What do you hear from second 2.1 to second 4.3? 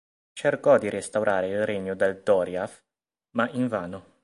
Doriath, ma invano.